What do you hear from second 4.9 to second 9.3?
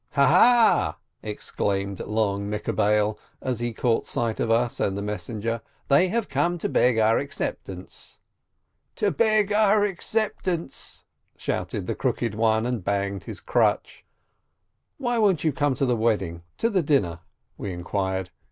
the messenger, "they have come to beg our acceptance!" "To